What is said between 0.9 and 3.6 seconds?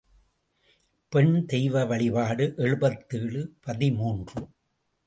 பெண் தெய்வ வழிபாடு எழுபத்தேழு